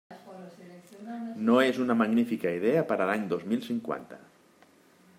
[1.49, 4.21] No és una magnífica idea per a l'any dos mil cinquanta.